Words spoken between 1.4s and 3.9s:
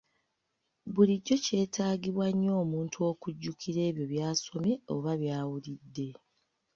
kyetaagibwa nnyo omuntu okujjukira